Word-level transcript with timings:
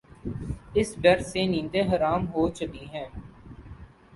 اس 0.77 0.89
ڈر 1.01 1.17
سے 1.31 1.41
نیندیں 1.51 1.85
حرام 1.91 2.21
ہو 2.33 2.43
چلی 2.57 2.85
ہیں۔ 2.93 3.07